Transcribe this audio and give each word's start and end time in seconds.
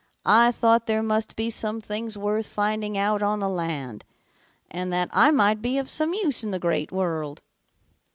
I 0.25 0.51
thought 0.51 0.87
there 0.87 1.03
must 1.03 1.35
be 1.35 1.51
some 1.51 1.79
things 1.79 2.17
worth 2.17 2.47
finding 2.47 2.97
out 2.97 3.21
on 3.21 3.37
the 3.37 3.47
land, 3.47 4.03
and 4.71 4.91
that 4.91 5.11
I 5.13 5.29
might 5.29 5.61
be 5.61 5.77
of 5.77 5.91
some 5.91 6.15
use 6.15 6.43
in 6.43 6.49
the 6.49 6.57
Great 6.57 6.91
World.' 6.91 7.39